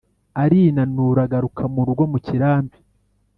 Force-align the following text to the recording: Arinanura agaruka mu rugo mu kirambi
Arinanura 0.43 1.19
agaruka 1.25 1.63
mu 1.73 1.81
rugo 1.87 2.03
mu 2.11 2.17
kirambi 2.25 2.77